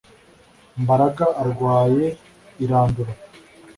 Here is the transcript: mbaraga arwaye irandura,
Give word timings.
mbaraga 0.81 1.25
arwaye 1.41 2.07
irandura, 2.63 3.13